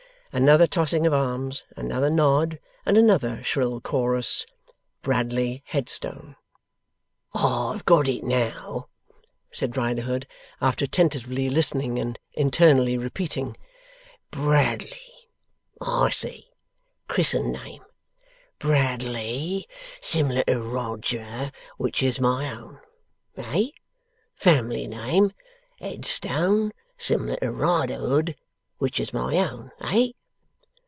Another 0.33 0.65
tossing 0.65 1.05
of 1.05 1.11
arms, 1.11 1.65
another 1.75 2.09
nod, 2.09 2.57
and 2.85 2.97
another 2.97 3.43
shrill 3.43 3.81
chorus: 3.81 4.45
'Bradley 5.01 5.61
Headstone!' 5.65 6.37
'I've 7.33 7.83
got 7.83 8.07
it 8.07 8.23
now!' 8.23 8.87
said 9.51 9.75
Riderhood, 9.75 10.25
after 10.61 10.85
attentively 10.85 11.49
listening, 11.49 11.99
and 11.99 12.17
internally 12.31 12.97
repeating: 12.97 13.57
'Bradley. 14.29 15.01
I 15.81 16.09
see. 16.11 16.47
Chris'en 17.09 17.51
name, 17.51 17.83
Bradley 18.57 19.67
sim'lar 20.01 20.45
to 20.47 20.61
Roger 20.61 21.51
which 21.75 22.01
is 22.01 22.21
my 22.21 22.49
own. 22.55 22.79
Eh? 23.35 23.71
Fam'ly 24.35 24.87
name, 24.87 25.33
Headstone, 25.81 26.71
sim'lar 26.97 27.35
to 27.41 27.51
Riderhood 27.51 28.37
which 28.77 28.97
is 29.01 29.11
my 29.11 29.35
own. 29.37 29.71
Eh? 29.81 30.11